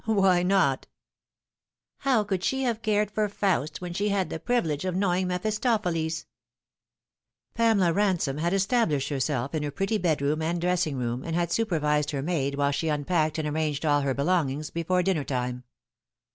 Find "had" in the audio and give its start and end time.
4.09-4.31, 8.39-8.51, 11.35-11.51